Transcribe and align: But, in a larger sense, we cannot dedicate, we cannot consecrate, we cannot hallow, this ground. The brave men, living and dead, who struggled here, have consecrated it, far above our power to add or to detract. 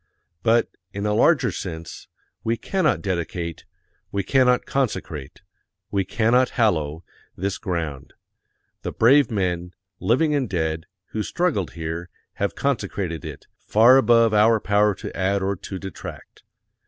But, 0.41 0.67
in 0.93 1.05
a 1.05 1.13
larger 1.13 1.51
sense, 1.51 2.07
we 2.43 2.57
cannot 2.57 3.03
dedicate, 3.03 3.65
we 4.11 4.23
cannot 4.23 4.65
consecrate, 4.65 5.43
we 5.91 6.03
cannot 6.03 6.49
hallow, 6.57 7.03
this 7.35 7.59
ground. 7.59 8.13
The 8.81 8.91
brave 8.91 9.29
men, 9.29 9.75
living 9.99 10.33
and 10.33 10.49
dead, 10.49 10.87
who 11.11 11.21
struggled 11.21 11.73
here, 11.73 12.09
have 12.41 12.55
consecrated 12.55 13.23
it, 13.23 13.45
far 13.59 13.97
above 13.97 14.33
our 14.33 14.59
power 14.59 14.95
to 14.95 15.15
add 15.15 15.43
or 15.43 15.55
to 15.55 15.77
detract. 15.77 16.41